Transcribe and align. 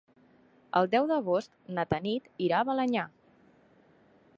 El 0.79 0.89
deu 0.95 1.09
d'agost 1.11 1.53
na 1.79 1.87
Tanit 1.93 2.33
irà 2.49 2.59
a 2.63 2.69
Balenyà. 2.71 3.09